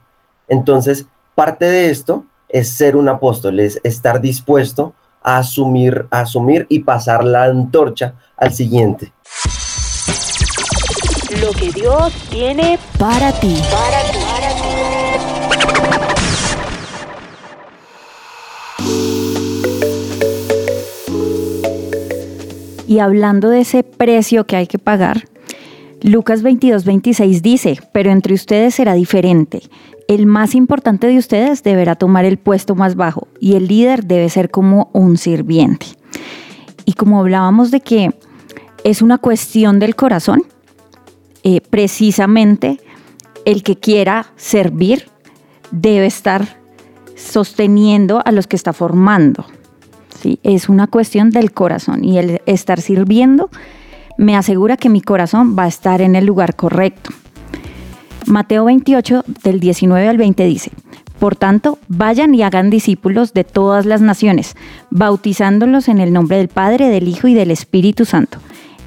[0.49, 6.65] Entonces, parte de esto es ser un apóstol, es estar dispuesto a asumir, a asumir
[6.71, 9.13] y pasar la antorcha al siguiente
[11.51, 13.57] lo que Dios tiene para ti.
[13.73, 14.19] Para ti.
[22.87, 25.29] Y hablando de ese precio que hay que pagar,
[26.03, 29.63] Lucas 22, 26 dice, pero entre ustedes será diferente.
[30.09, 34.29] El más importante de ustedes deberá tomar el puesto más bajo y el líder debe
[34.29, 35.87] ser como un sirviente.
[36.85, 38.13] Y como hablábamos de que
[38.85, 40.43] es una cuestión del corazón,
[41.43, 42.81] eh, precisamente
[43.45, 45.09] el que quiera servir
[45.71, 46.61] debe estar
[47.17, 49.45] sosteniendo a los que está formando.
[50.21, 50.39] ¿sí?
[50.43, 53.51] Es una cuestión del corazón y el estar sirviendo
[54.19, 57.11] me asegura que mi corazón va a estar en el lugar correcto.
[58.27, 60.71] Mateo 28 del 19 al 20 dice,
[61.19, 64.57] por tanto, vayan y hagan discípulos de todas las naciones,
[64.91, 68.39] bautizándolos en el nombre del Padre, del Hijo y del Espíritu Santo,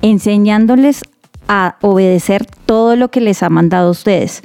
[0.02, 1.04] enseñándoles
[1.48, 4.44] a obedecer todo lo que les ha mandado a ustedes.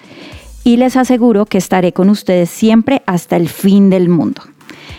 [0.64, 4.42] Y les aseguro que estaré con ustedes siempre hasta el fin del mundo.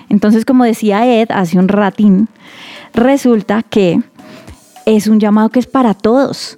[0.10, 2.28] Entonces, como decía Ed hace un ratín,
[2.94, 4.02] resulta que
[4.86, 6.58] es un llamado que es para todos,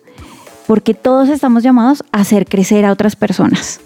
[0.68, 3.82] porque todos estamos llamados a hacer crecer a otras personas,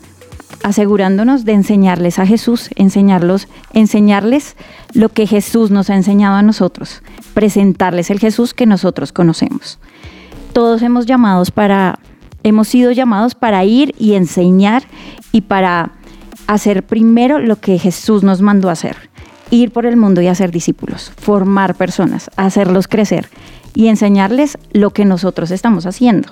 [0.64, 4.56] asegurándonos de enseñarles a Jesús, enseñarlos, enseñarles
[4.94, 7.02] lo que Jesús nos ha enseñado a nosotros,
[7.34, 9.80] presentarles el Jesús que nosotros conocemos.
[10.56, 12.00] Todos hemos llamados para
[12.44, 14.84] hemos sido llamados para ir y enseñar
[15.34, 15.92] y para
[16.48, 18.96] hacer primero lo que Jesús nos mandó hacer,
[19.52, 23.28] ir por el mundo y hacer discípulos, formar personas, hacerlos crecer
[23.74, 26.30] y enseñarles lo que nosotros estamos haciendo.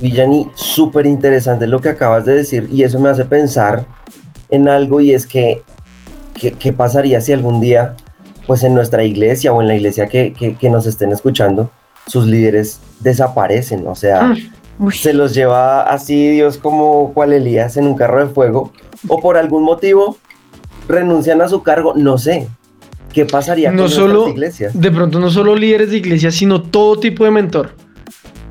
[0.00, 3.84] Villani, súper interesante lo que acabas de decir y eso me hace pensar
[4.48, 5.60] en algo y es que,
[6.32, 7.94] ¿qué pasaría si algún día,
[8.46, 11.70] pues en nuestra iglesia o en la iglesia que, que nos estén escuchando,
[12.06, 13.86] sus líderes desaparecen?
[13.86, 14.34] O sea, ah
[14.92, 18.72] se los lleva así Dios como cual Elías en un carro de fuego
[19.08, 20.16] o por algún motivo
[20.88, 22.48] renuncian a su cargo, no sé.
[23.12, 24.78] ¿Qué pasaría no con solo, iglesias?
[24.78, 27.70] De pronto no solo líderes de iglesias, sino todo tipo de mentor.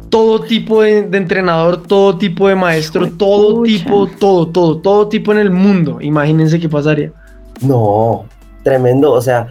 [0.10, 5.40] Todo tipo de, entrenador, todo tipo de maestro, todo tipo, todo, todo, todo tipo en
[5.40, 5.98] el mundo.
[6.00, 7.12] Imagínense qué pasaría.
[7.62, 8.26] No,
[8.64, 9.12] tremendo.
[9.12, 9.48] O sea,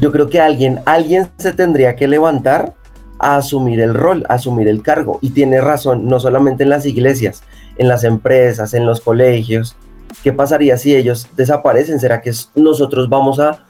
[0.00, 2.74] yo creo que alguien, alguien se tendría que levantar
[3.20, 5.18] a asumir el rol, a asumir el cargo.
[5.20, 7.42] Y tiene razón, no solamente en las iglesias,
[7.76, 9.76] en las empresas, en los colegios.
[10.24, 12.00] ¿Qué pasaría si ellos desaparecen?
[12.00, 13.64] ¿Será que nosotros vamos a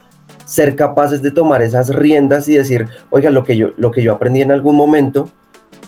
[0.45, 4.15] ser capaces de tomar esas riendas y decir, oiga, lo que yo, lo que yo
[4.15, 5.29] aprendí en algún momento,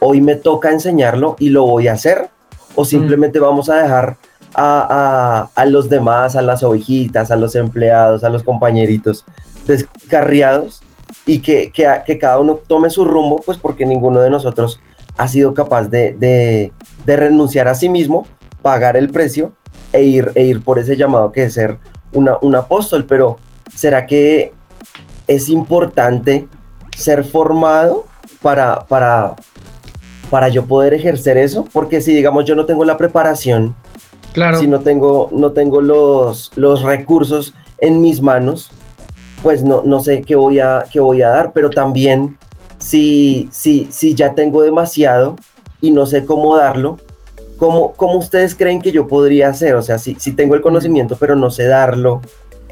[0.01, 2.29] hoy me toca enseñarlo y lo voy a hacer?
[2.75, 3.43] ¿O simplemente mm.
[3.43, 4.17] vamos a dejar
[4.55, 9.25] a, a, a, los demás, a las ovejitas, a los empleados, a los compañeritos
[9.67, 10.83] descarriados
[11.27, 14.81] y que, que, cada uno tome su rumbo, pues porque ninguno de nosotros
[15.17, 16.73] ha sido capaz de, de,
[17.05, 18.27] de, renunciar a sí mismo,
[18.61, 19.53] pagar el precio
[19.93, 21.79] e ir, e ir por ese llamado que es ser
[22.13, 23.05] una, un apóstol.
[23.05, 23.39] Pero
[23.75, 24.53] ¿será que
[25.27, 26.49] es importante
[26.97, 28.07] ser formado
[28.41, 29.37] para, para,
[30.31, 31.67] para yo poder ejercer eso?
[31.73, 33.77] Porque si digamos yo no tengo la preparación,
[34.33, 34.59] claro.
[34.59, 38.71] si no tengo, no tengo los, los recursos en mis manos,
[39.43, 42.37] pues no, no sé qué voy, a, qué voy a dar, pero también
[42.79, 45.37] si, si, si ya tengo demasiado
[45.81, 46.99] y no sé cómo darlo,
[47.57, 49.75] ¿cómo, cómo ustedes creen que yo podría hacer?
[49.75, 52.23] O sea, si, si tengo el conocimiento pero no sé darlo,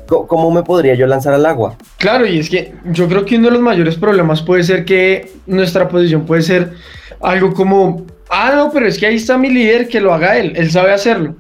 [0.07, 1.77] ¿cómo me podría yo lanzar al agua?
[1.99, 5.33] Claro, y es que yo creo que uno de los mayores problemas puede ser que
[5.47, 6.73] nuestra posición puede ser
[7.21, 10.53] algo como, ah, no, pero es que ahí está mi líder, que lo haga él,
[10.57, 11.37] él sabe hacerlo.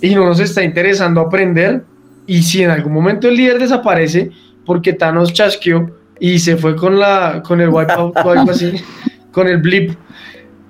[0.00, 1.82] Y no nos está interesando aprender.
[2.26, 4.30] Y si en algún momento el líder desaparece,
[4.68, 8.74] porque Thanos chasqueó y se fue con, la, con el wipeout o algo así,
[9.32, 9.94] con el blip.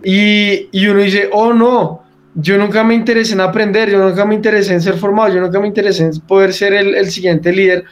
[0.04, 2.04] Y, y, uno dice, oh no,
[2.36, 5.58] yo nunca me interesé en aprender, yo nunca me interesé en ser formado, yo nunca
[5.58, 7.86] me interesé en poder ser el, el siguiente líder.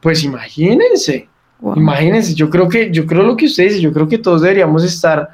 [0.00, 1.28] Pues imagínense,
[1.74, 4.84] imagínense, yo creo que, yo creo lo que ustedes dicen, yo creo que todos deberíamos
[4.84, 5.28] estar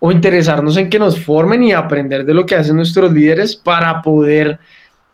[0.00, 4.02] o interesarnos en que nos formen y aprender de lo que hacen nuestros líderes para
[4.02, 4.58] poder,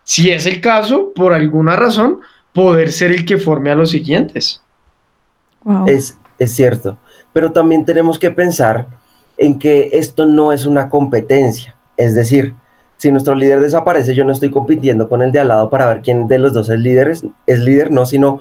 [0.05, 2.21] si es el caso, por alguna razón,
[2.55, 4.63] poder ser el que forme a los siguientes.
[5.87, 6.99] Es, es cierto,
[7.33, 8.87] pero también tenemos que pensar
[9.37, 12.55] en que esto no es una competencia, es decir,
[12.97, 16.01] si nuestro líder desaparece, yo no estoy compitiendo con el de al lado para ver
[16.01, 18.41] quién de los dos es líder, es, es líder, no, sino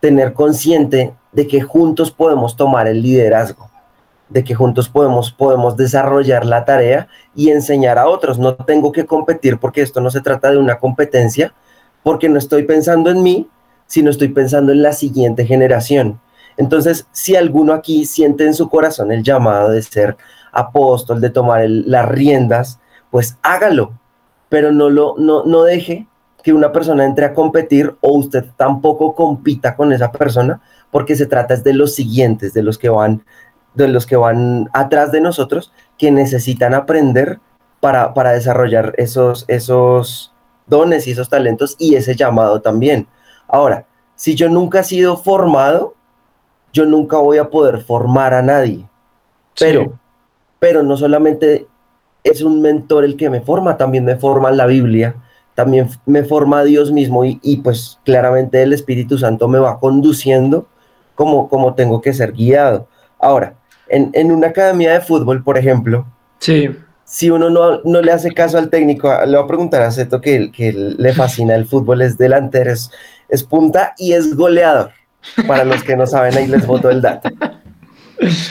[0.00, 3.70] tener consciente de que juntos podemos tomar el liderazgo,
[4.28, 8.38] de que juntos podemos, podemos desarrollar la tarea y enseñar a otros.
[8.38, 11.54] No tengo que competir porque esto no se trata de una competencia,
[12.04, 13.48] porque no estoy pensando en mí,
[13.86, 16.20] sino estoy pensando en la siguiente generación.
[16.56, 20.16] Entonces, si alguno aquí siente en su corazón el llamado de ser
[20.52, 22.78] apóstol, de tomar las riendas,
[23.10, 23.98] pues hágalo,
[24.48, 26.06] pero no, lo, no, no deje
[26.44, 31.26] que una persona entre a competir o usted tampoco compita con esa persona, porque se
[31.26, 33.24] trata de los siguientes, de los que van,
[33.72, 37.40] de los que van atrás de nosotros, que necesitan aprender
[37.80, 40.33] para, para desarrollar esos, esos,
[40.66, 43.06] dones y esos talentos y ese llamado también.
[43.48, 45.94] Ahora, si yo nunca he sido formado,
[46.72, 48.88] yo nunca voy a poder formar a nadie.
[49.58, 49.98] Pero,
[50.58, 51.66] pero no solamente
[52.24, 55.14] es un mentor el que me forma, también me forma la Biblia,
[55.54, 60.66] también me forma Dios mismo y, y, pues claramente el Espíritu Santo me va conduciendo
[61.14, 62.88] como, como tengo que ser guiado.
[63.20, 63.54] Ahora,
[63.88, 66.06] en, en una academia de fútbol, por ejemplo,
[66.38, 66.70] sí
[67.04, 70.50] si uno no, le hace caso al técnico, le voy a preguntar a Zeto que,
[70.50, 74.90] que le fascina el fútbol, es delantero, es, punta y es goleador.
[75.46, 77.30] Para los que no saben, ahí les voto el dato.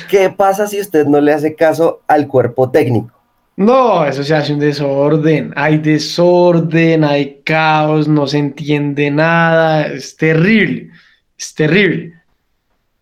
[0.09, 3.11] ¿Qué pasa si usted no le hace caso al cuerpo técnico?
[3.55, 5.53] No, eso se hace un desorden.
[5.55, 10.89] Hay desorden, hay caos, no se entiende nada, es terrible.
[11.37, 12.13] Es terrible.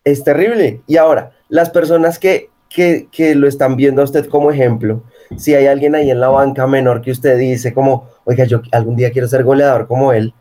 [0.03, 0.81] Es terrible.
[0.87, 5.03] Y ahora, las personas que, que, que lo están viendo a usted como ejemplo,
[5.37, 8.95] si hay alguien ahí en la banca menor que usted dice como, oiga, yo algún
[8.95, 10.33] día quiero ser goleador como él,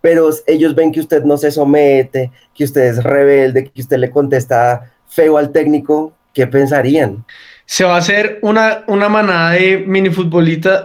[0.00, 4.10] pero ellos ven que usted no se somete, que usted es rebelde, que usted le
[4.10, 7.24] contesta feo al técnico, ¿qué pensarían?
[7.64, 10.10] Se va a hacer una, una manada de mini,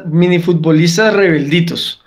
[0.06, 2.04] mini futbolistas rebelditos.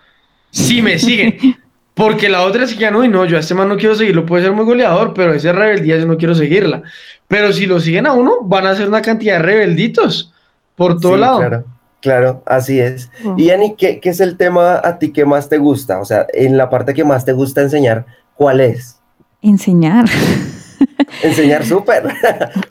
[0.50, 1.38] Si me siguen.
[1.94, 3.94] Porque la otra es que ya no, y no, yo a este man no quiero
[3.94, 6.82] seguirlo, puede ser muy goleador, pero esa rebeldía yo no quiero seguirla.
[7.28, 10.33] Pero si lo siguen a uno, van a ser una cantidad de rebelditos
[10.76, 11.38] por todo lado.
[11.38, 11.64] Claro,
[12.00, 13.10] claro, así es.
[13.36, 16.00] Y Ani, ¿qué, ¿qué, es el tema a ti que más te gusta?
[16.00, 19.00] O sea, en la parte que más te gusta enseñar, ¿cuál es?
[19.42, 20.06] Enseñar.
[21.22, 22.04] Enseñar súper.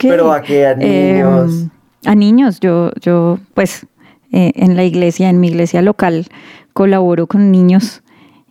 [0.00, 1.66] Pero a qué, a em, niños.
[2.04, 3.86] a niños, yo, yo, pues,
[4.32, 6.26] eh, en la iglesia, en mi iglesia local,
[6.72, 8.02] colaboro con niños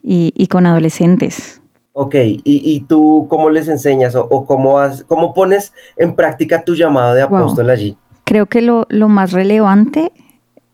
[0.01, 1.61] y, con adolescentes.
[1.93, 7.13] Ok, ¿Y, ¿Y, tú cómo les enseñas o, cómo, cómo pones en práctica tu llamado
[7.13, 7.97] de apóstol allí?
[8.23, 10.12] Creo que lo, lo, más relevante,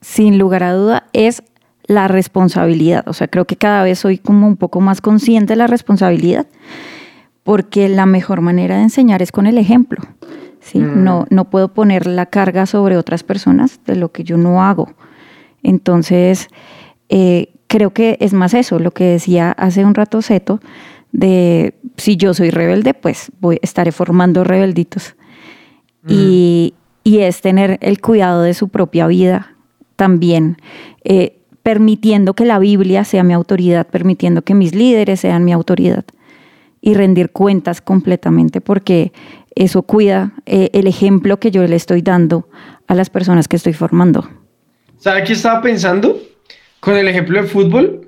[0.01, 1.43] sin lugar a duda, es
[1.87, 3.07] la responsabilidad.
[3.07, 6.47] O sea, creo que cada vez soy como un poco más consciente de la responsabilidad,
[7.43, 10.01] porque la mejor manera de enseñar es con el ejemplo.
[10.59, 10.79] ¿sí?
[10.79, 11.03] Mm.
[11.03, 14.93] No, no puedo poner la carga sobre otras personas de lo que yo no hago.
[15.63, 16.47] Entonces,
[17.09, 20.59] eh, creo que es más eso, lo que decía hace un rato Seto,
[21.11, 25.15] de si yo soy rebelde, pues voy, estaré formando rebelditos.
[26.07, 29.55] Y, es tener el cuidado de su propia vida
[29.95, 30.57] también,
[31.03, 36.05] eh, permitiendo que la Biblia sea mi autoridad, permitiendo que mis líderes sean mi autoridad
[36.81, 39.11] y rendir cuentas completamente, porque
[39.55, 42.47] eso cuida eh, el ejemplo que yo le estoy dando
[42.87, 44.29] a las personas que estoy formando.
[44.97, 46.19] ¿Sabe qué estaba pensando?
[46.79, 48.07] con el ejemplo de fútbol.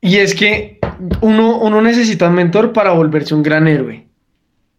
[0.00, 0.78] Y es que
[1.20, 4.06] uno, uno necesita un mentor para volverse un gran héroe.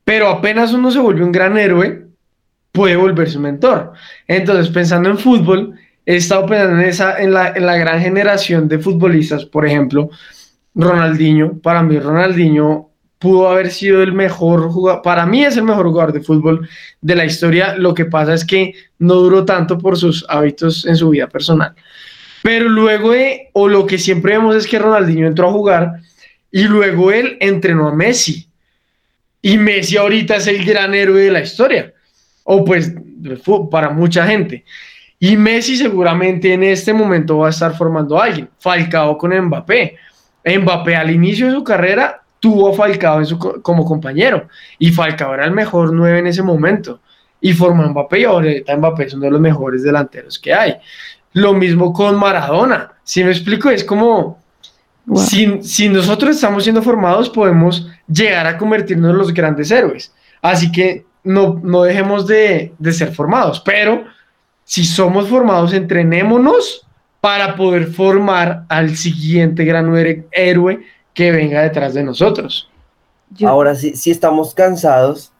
[0.03, 2.04] Pero apenas uno se vuelve un gran héroe,
[2.75, 3.93] puede volverse un mentor.
[4.27, 5.73] Entonces, pensando en fútbol,
[6.05, 10.11] he estado pensando en, esa, en, la, en la gran generación de futbolistas, por ejemplo,
[10.75, 11.57] Ronaldinho.
[11.59, 16.13] Para mí, Ronaldinho pudo haber sido el mejor jugador, para mí es el mejor jugador
[16.13, 16.69] de fútbol
[17.01, 17.75] de la historia.
[17.75, 21.73] Lo que pasa es que no duró tanto por sus hábitos en su vida personal.
[22.43, 23.11] Pero luego,
[23.53, 25.93] o lo que siempre vemos es que Ronaldinho entró a jugar
[26.51, 28.47] y luego él entrenó a Messi.
[29.41, 31.94] Y Messi ahorita es el gran héroe de la historia.
[32.45, 32.93] O pues
[33.69, 34.63] para mucha gente.
[35.19, 38.49] Y Messi seguramente en este momento va a estar formando a alguien.
[38.59, 39.97] Falcao con Mbappé.
[40.45, 43.21] Mbappé al inicio de su carrera tuvo a Falcao
[43.61, 44.47] como compañero.
[44.77, 47.01] Y Falcao era el mejor nueve en ese momento.
[47.41, 50.75] Y formó a Mbappé y ahorita Mbappé es uno de los mejores delanteros que hay.
[51.33, 52.93] Lo mismo con Maradona.
[53.03, 54.39] Si me explico, es como
[55.61, 60.13] si, nosotros estamos siendo formados, podemos llegar a convertirnos en los grandes héroes.
[60.41, 64.05] Así que no, no dejemos de, de ser formados, pero
[64.63, 66.87] si somos formados, entrenémonos
[67.21, 69.91] para poder formar al siguiente gran
[70.31, 72.69] héroe que venga detrás de nosotros.
[73.43, 75.31] Ahora, sí, si estamos cansados,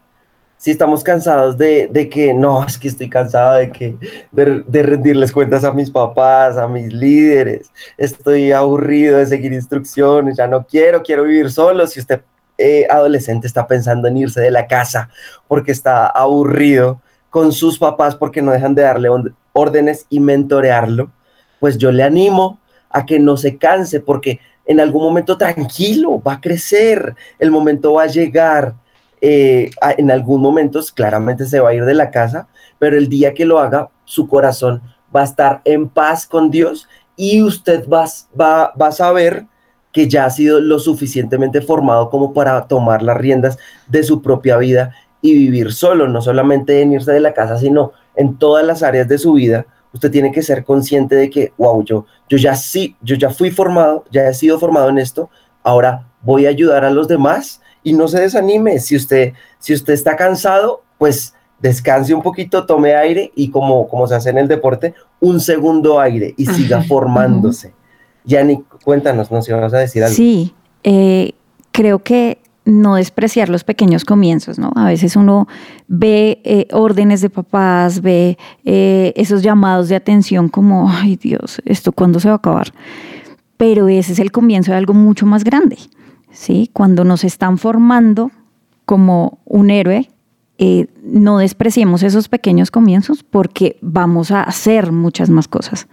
[0.58, 3.95] si estamos cansados de, que no, es que estoy cansado de que
[4.32, 10.48] de, rendirles cuentas a mis papás, a mis líderes, estoy aburrido de seguir instrucciones, ya
[10.48, 11.86] no quiero, quiero vivir solo.
[11.86, 12.21] Si usted
[12.58, 15.10] eh, adolescente está pensando en irse de la casa
[15.48, 19.10] porque está aburrido con sus papás porque no dejan de darle
[19.52, 21.12] órdenes y mentorearlo,
[21.60, 26.34] pues yo le animo a que no se canse porque en algún momento tranquilo va
[26.34, 28.76] a crecer, el momento va a llegar
[29.22, 32.48] eh, en algún momento claramente se va a ir de la casa,
[32.80, 34.82] pero el día que lo haga, su corazón
[35.13, 38.06] va a estar en paz con Dios y usted va,
[38.39, 39.46] va, va a saber
[39.95, 44.58] que ya ha sido lo suficientemente formado como para tomar las riendas de su propia
[44.58, 48.84] vida y vivir solo, no solamente en irse de la casa, sino en todas las
[48.84, 49.65] áreas de su vida.
[49.93, 53.51] Usted tiene que ser consciente de que, wow, yo, yo ya sí, yo ya fui
[53.51, 55.29] formado, ya he sido formado en esto,
[55.63, 58.80] ahora voy a ayudar a los demás y no se desanime.
[58.80, 64.07] Si usted, si usted está cansado, pues descanse un poquito, tome aire y como, como
[64.07, 67.74] se hace en el deporte, un segundo aire y siga formándose.
[68.26, 69.41] Yani, cuéntanos, ¿no?
[69.41, 70.15] Si vas a decir algo.
[70.15, 70.53] Sí,
[70.84, 71.34] eh,
[71.71, 74.71] creo que no despreciar los pequeños comienzos, ¿no?
[74.76, 75.47] A veces uno
[75.88, 81.91] ve eh, órdenes de papás, ve eh, esos llamados de atención como, ay Dios, ¿esto
[81.91, 82.73] cuándo se va a acabar?
[83.57, 85.78] Pero ese es el comienzo de algo mucho más grande.
[86.36, 86.69] ¿sí?
[86.73, 88.32] Cuando nos están formando
[88.86, 90.09] como un héroe,
[90.57, 95.88] eh, no despreciemos esos pequeños comienzos porque vamos a hacer muchas más cosas.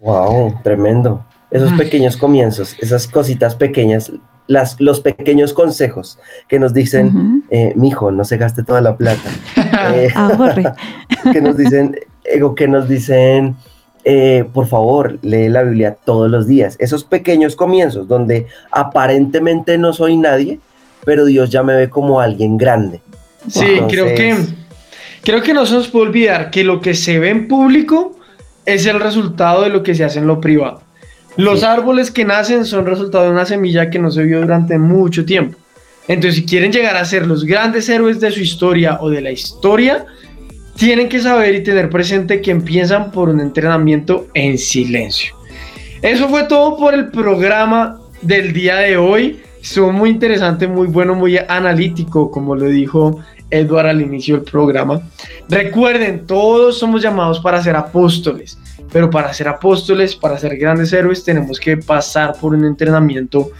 [0.00, 1.24] Wow, tremendo.
[1.52, 4.10] Esos pequeños comienzos, esas cositas pequeñas
[4.46, 9.30] las, los pequeños consejos que nos dicen, eh, mijo, no se gaste toda la plata.
[9.94, 10.12] eh,
[11.32, 11.96] que nos dicen,
[12.56, 13.56] que nos dicen,
[14.04, 16.76] eh, por favor, lee la Biblia todos los días.
[16.78, 20.58] Esos pequeños comienzos donde aparentemente no soy nadie,
[21.04, 23.00] pero Dios ya me ve como alguien grande.
[23.48, 24.36] Sí, creo que
[25.22, 28.16] creo que no se nos puede olvidar que lo que se ve en público
[28.66, 30.82] es el resultado de lo que se hace en lo privado.
[31.36, 35.24] Los árboles que nacen son resultado de una semilla que no se vio durante mucho
[35.24, 35.56] tiempo.
[36.08, 39.30] Entonces, si quieren llegar a ser los grandes héroes de su historia o de la
[39.30, 40.04] historia,
[40.76, 45.34] tienen que saber y tener presente que empiezan por un entrenamiento en silencio.
[46.02, 49.40] Eso fue todo por el programa del día de hoy.
[49.62, 55.00] Estuvo muy interesante, muy bueno, muy analítico, como lo dijo Edward al inicio del programa.
[55.48, 58.58] Recuerden, todos somos llamados para ser apóstoles,
[58.92, 63.50] pero para ser apóstoles, para ser grandes héroes, tenemos que pasar por un entrenamiento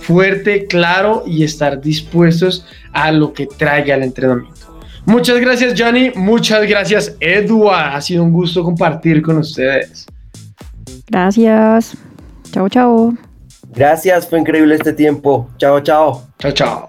[0.00, 4.60] fuerte, claro y estar dispuestos a lo que traiga el entrenamiento.
[5.04, 6.10] Muchas gracias, Johnny.
[6.14, 7.96] Muchas gracias, Edward.
[7.96, 10.06] Ha sido un gusto compartir con ustedes.
[11.08, 11.96] Gracias.
[12.52, 13.14] Chao, chao.
[13.74, 15.48] Gracias, fue increíble este tiempo.
[15.56, 16.26] Chao, chao.
[16.38, 16.88] Chao, chao.